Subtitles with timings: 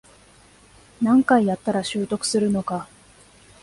[0.99, 2.87] 何回やったら習得するのか